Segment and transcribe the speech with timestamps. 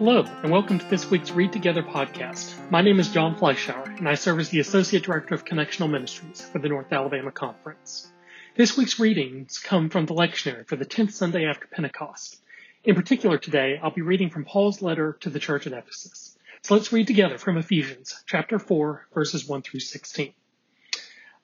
[0.00, 2.54] Hello, and welcome to this week's Read Together podcast.
[2.70, 6.40] My name is John Fleischauer, and I serve as the Associate Director of Connectional Ministries
[6.40, 8.10] for the North Alabama Conference.
[8.56, 12.40] This week's readings come from the lectionary for the 10th Sunday after Pentecost.
[12.82, 16.34] In particular, today, I'll be reading from Paul's letter to the church at Ephesus.
[16.62, 20.32] So let's read together from Ephesians chapter 4, verses 1 through 16.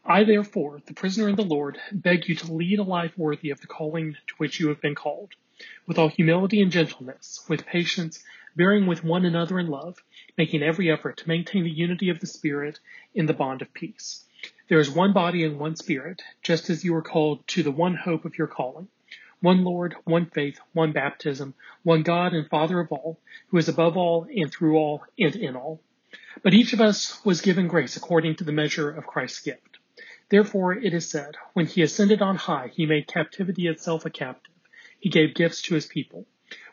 [0.02, 3.60] I, therefore, the prisoner in the Lord, beg you to lead a life worthy of
[3.60, 5.32] the calling to which you have been called,
[5.86, 8.24] with all humility and gentleness, with patience,
[8.56, 10.02] bearing with one another in love,
[10.38, 12.80] making every effort to maintain the unity of the Spirit
[13.14, 14.24] in the bond of peace.
[14.68, 17.94] There is one body and one Spirit, just as you are called to the one
[17.94, 18.88] hope of your calling.
[19.40, 23.96] One Lord, one faith, one baptism, one God and Father of all, who is above
[23.96, 25.80] all and through all and in all.
[26.42, 29.78] But each of us was given grace according to the measure of Christ's gift.
[30.28, 34.54] Therefore it is said, when he ascended on high, he made captivity itself a captive.
[34.98, 36.26] He gave gifts to his people.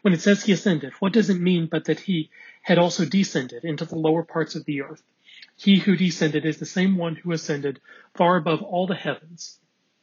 [0.04, 2.30] When it says he ascended, what does it mean but that he
[2.62, 5.02] had also descended into the lower parts of the earth?
[5.56, 7.80] He who descended is the same one who ascended
[8.14, 9.62] far above all the heavens,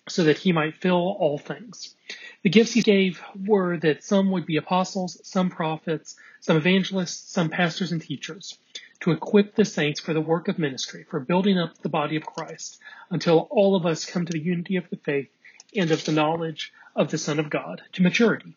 [0.09, 1.95] so that he might fill all things.
[2.43, 7.51] The gifts he gave were that some would be apostles, some prophets, some evangelists, some
[7.51, 8.57] pastors and teachers,
[9.01, 12.25] to equip the saints for the work of ministry, for building up the body of
[12.25, 15.29] Christ, until all of us come to the unity of the faith
[15.77, 18.57] and of the knowledge of the Son of God, to maturity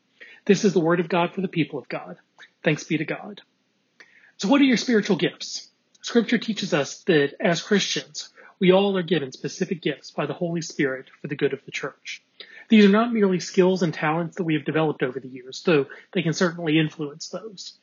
[0.45, 2.17] This is the word of God for the people of God.
[2.63, 3.41] Thanks be to God.
[4.37, 5.69] So what are your spiritual gifts?
[6.01, 10.61] Scripture teaches us that as Christians, we all are given specific gifts by the Holy
[10.61, 12.23] Spirit for the good of the church.
[12.69, 15.85] These are not merely skills and talents that we have developed over the years, though
[16.13, 17.73] they can certainly influence those.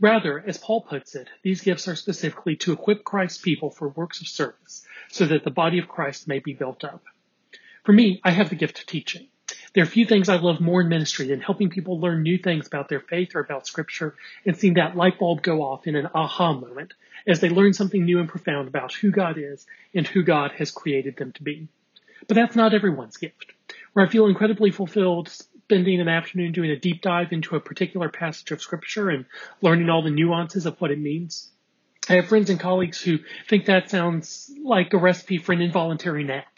[0.00, 4.20] Rather, as Paul puts it, these gifts are specifically to equip Christ's people for works
[4.20, 7.02] of service, so that the body of Christ may be built up.
[7.84, 9.28] For me, I have the gift of teaching.
[9.74, 12.66] There are few things I love more in ministry than helping people learn new things
[12.66, 14.14] about their faith or about scripture
[14.44, 16.94] and seeing that light bulb go off in an aha moment
[17.26, 20.70] as they learn something new and profound about who God is and who God has
[20.70, 21.68] created them to be.
[22.26, 23.52] But that's not everyone's gift.
[23.92, 28.08] Where I feel incredibly fulfilled spending an afternoon doing a deep dive into a particular
[28.08, 29.26] passage of scripture and
[29.60, 31.50] learning all the nuances of what it means.
[32.08, 36.24] I have friends and colleagues who think that sounds like a recipe for an involuntary
[36.24, 36.57] nap.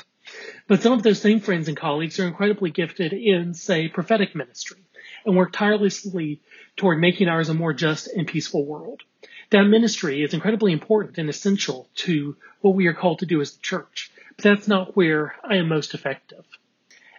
[0.66, 4.80] But some of those same friends and colleagues are incredibly gifted in, say, prophetic ministry
[5.24, 6.40] and work tirelessly
[6.76, 9.02] toward making ours a more just and peaceful world.
[9.50, 13.52] That ministry is incredibly important and essential to what we are called to do as
[13.52, 16.44] the church, but that's not where I am most effective.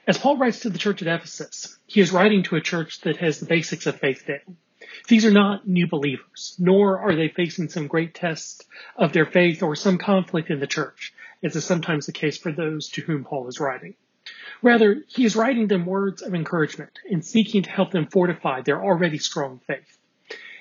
[0.07, 3.17] As Paul writes to the church at Ephesus, he is writing to a church that
[3.17, 4.57] has the basics of faith down.
[5.07, 9.61] These are not new believers, nor are they facing some great test of their faith
[9.61, 11.13] or some conflict in the church
[11.43, 13.95] as is sometimes the case for those to whom Paul is writing.
[14.61, 18.81] Rather, he is writing them words of encouragement and seeking to help them fortify their
[18.81, 19.97] already strong faith.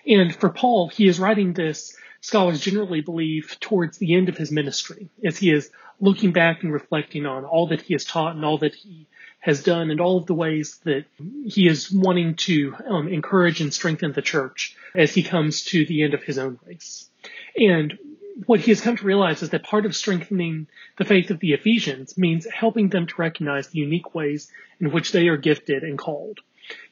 [0.06, 4.50] And for Paul, he is writing this, scholars generally believe, towards the end of his
[4.50, 5.70] ministry, as he is
[6.00, 9.06] looking back and reflecting on all that he has taught and all that he
[9.40, 11.04] has done and all of the ways that
[11.46, 16.02] he is wanting to um, encourage and strengthen the church as he comes to the
[16.02, 17.08] end of his own race.
[17.56, 17.98] And
[18.46, 20.66] what he has come to realize is that part of strengthening
[20.98, 25.12] the faith of the Ephesians means helping them to recognize the unique ways in which
[25.12, 26.40] they are gifted and called.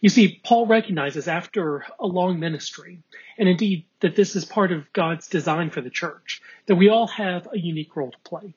[0.01, 2.99] You see, Paul recognizes after a long ministry,
[3.37, 7.07] and indeed that this is part of God's design for the church, that we all
[7.07, 8.55] have a unique role to play.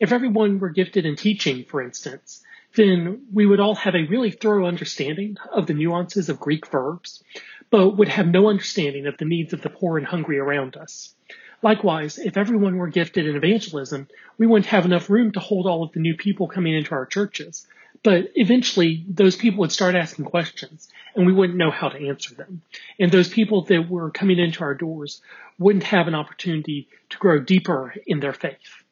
[0.00, 2.42] If everyone were gifted in teaching, for instance,
[2.74, 7.22] then we would all have a really thorough understanding of the nuances of Greek verbs,
[7.70, 11.14] but would have no understanding of the needs of the poor and hungry around us.
[11.62, 15.82] Likewise, if everyone were gifted in evangelism, we wouldn't have enough room to hold all
[15.82, 17.66] of the new people coming into our churches.
[18.04, 22.34] But eventually, those people would start asking questions, and we wouldn't know how to answer
[22.34, 22.62] them.
[23.00, 25.20] And those people that were coming into our doors
[25.58, 28.84] wouldn't have an opportunity to grow deeper in their faith.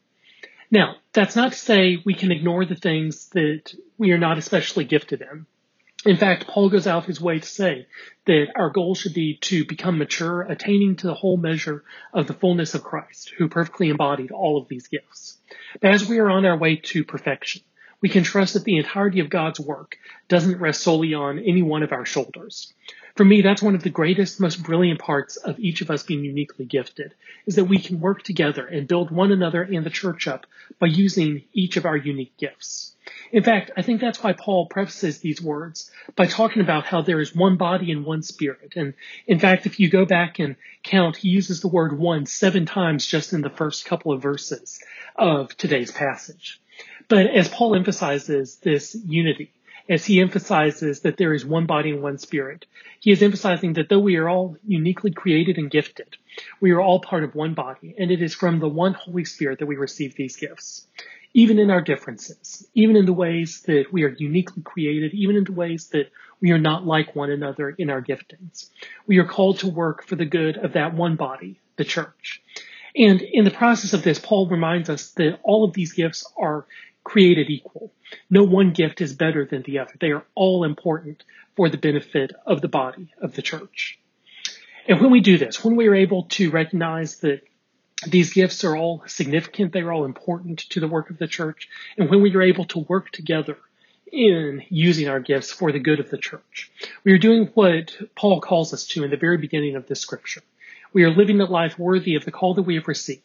[0.70, 4.84] Now, that's not to say we can ignore the things that we are not especially
[4.84, 5.46] gifted in.
[6.06, 7.88] In fact, Paul goes out of his way to say
[8.26, 11.82] that our goal should be to become mature, attaining to the whole measure
[12.14, 15.38] of the fullness of Christ, who perfectly embodied all of these gifts.
[15.80, 17.62] But as we are on our way to perfection,
[18.06, 19.98] we can trust that the entirety of God's work
[20.28, 22.72] doesn't rest solely on any one of our shoulders.
[23.16, 26.22] For me, that's one of the greatest, most brilliant parts of each of us being
[26.22, 27.14] uniquely gifted,
[27.46, 30.46] is that we can work together and build one another and the church up
[30.78, 32.94] by using each of our unique gifts.
[33.32, 37.18] In fact, I think that's why Paul prefaces these words by talking about how there
[37.18, 38.74] is one body and one spirit.
[38.76, 38.94] And
[39.26, 40.54] in fact, if you go back and
[40.84, 44.80] count, he uses the word one seven times just in the first couple of verses
[45.16, 46.60] of today's passage.
[47.08, 49.52] But as Paul emphasizes this unity,
[49.88, 52.66] as he emphasizes that there is one body and one spirit.
[53.00, 56.16] He is emphasizing that though we are all uniquely created and gifted,
[56.60, 59.60] we are all part of one body, and it is from the one Holy Spirit
[59.60, 60.86] that we receive these gifts.
[61.34, 65.44] Even in our differences, even in the ways that we are uniquely created, even in
[65.44, 66.10] the ways that
[66.40, 68.70] we are not like one another in our giftings.
[69.06, 72.42] We are called to work for the good of that one body, the church.
[72.96, 76.64] And in the process of this, Paul reminds us that all of these gifts are
[77.06, 77.92] created equal.
[78.28, 79.94] No one gift is better than the other.
[80.00, 81.22] They are all important
[81.54, 84.00] for the benefit of the body of the church.
[84.88, 87.42] And when we do this, when we are able to recognize that
[88.08, 91.68] these gifts are all significant, they are all important to the work of the church,
[91.96, 93.56] and when we are able to work together
[94.10, 96.72] in using our gifts for the good of the church,
[97.04, 100.42] we are doing what Paul calls us to in the very beginning of this scripture.
[100.92, 103.22] We are living a life worthy of the call that we have received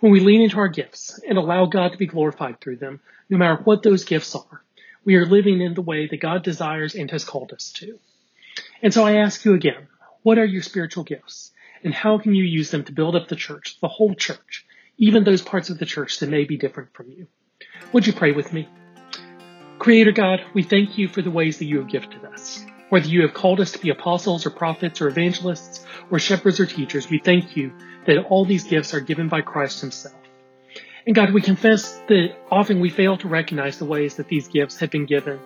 [0.00, 3.38] when we lean into our gifts and allow God to be glorified through them, no
[3.38, 4.62] matter what those gifts are,
[5.04, 7.98] we are living in the way that God desires and has called us to.
[8.82, 9.88] And so I ask you again,
[10.22, 11.52] what are your spiritual gifts?
[11.82, 14.66] And how can you use them to build up the church, the whole church,
[14.98, 17.26] even those parts of the church that may be different from you?
[17.92, 18.68] Would you pray with me?
[19.78, 22.62] Creator God, we thank you for the ways that you have gifted us.
[22.90, 26.66] Whether you have called us to be apostles or prophets or evangelists or shepherds or
[26.66, 27.72] teachers, we thank you
[28.06, 30.14] that all these gifts are given by Christ himself.
[31.06, 34.78] And God, we confess that often we fail to recognize the ways that these gifts
[34.80, 35.40] have been given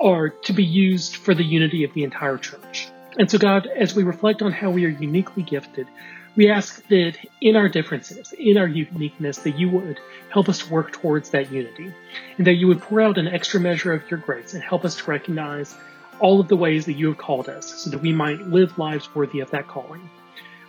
[0.00, 2.88] are to be used for the unity of the entire church.
[3.18, 5.86] And so God, as we reflect on how we are uniquely gifted,
[6.34, 10.00] we ask that in our differences, in our uniqueness, that you would
[10.30, 11.92] help us to work towards that unity
[12.38, 14.96] and that you would pour out an extra measure of your grace and help us
[14.96, 15.74] to recognize
[16.20, 19.14] all of the ways that you have called us so that we might live lives
[19.14, 20.08] worthy of that calling.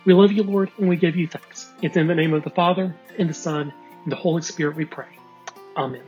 [0.04, 1.70] We love you, Lord, and we give you thanks.
[1.82, 3.72] It's in the name of the Father, and the Son,
[4.02, 5.06] and the Holy Spirit we pray.
[5.76, 6.02] Amen.